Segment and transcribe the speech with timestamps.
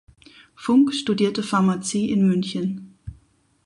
[0.55, 2.97] Funck studierte Pharmazie in München.